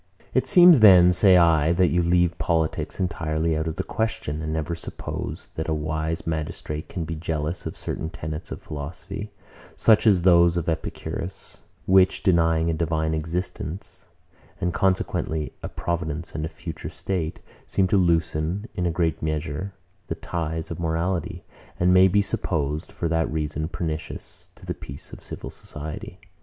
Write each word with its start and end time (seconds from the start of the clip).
103. 0.33 0.39
It 0.39 0.47
seems 0.47 0.79
then, 0.79 1.13
say 1.13 1.37
I, 1.37 1.73
that 1.73 1.89
you 1.91 2.01
leave 2.01 2.35
politics 2.39 2.99
entirely 2.99 3.55
out 3.55 3.67
of 3.67 3.75
the 3.75 3.83
question, 3.83 4.41
and 4.41 4.51
never 4.51 4.73
suppose, 4.73 5.49
that 5.53 5.69
a 5.69 5.75
wise 5.75 6.25
magistrate 6.25 6.89
can 6.89 7.03
justly 7.03 7.13
be 7.17 7.21
jealous 7.21 7.65
of 7.67 7.77
certain 7.77 8.09
tenets 8.09 8.49
of 8.51 8.63
philosophy, 8.63 9.29
such 9.75 10.07
as 10.07 10.23
those 10.23 10.57
of 10.57 10.67
Epicurus, 10.67 11.61
which, 11.85 12.23
denying 12.23 12.67
a 12.71 12.73
divine 12.73 13.13
existence, 13.13 14.07
and 14.59 14.73
consequently 14.73 15.53
a 15.61 15.69
providence 15.69 16.33
and 16.33 16.45
a 16.45 16.49
future 16.49 16.89
state, 16.89 17.39
seem 17.67 17.85
to 17.87 17.95
loosen, 17.97 18.67
in 18.73 18.87
a 18.87 18.91
great 18.91 19.21
measure, 19.21 19.71
the 20.07 20.15
ties 20.15 20.71
of 20.71 20.79
morality, 20.79 21.43
and 21.79 21.93
may 21.93 22.07
be 22.07 22.23
supposed, 22.23 22.91
for 22.91 23.07
that 23.07 23.31
reason, 23.31 23.67
pernicious 23.67 24.49
to 24.55 24.65
the 24.65 24.73
peace 24.73 25.13
of 25.13 25.21
civil 25.21 25.51
society. 25.51 26.19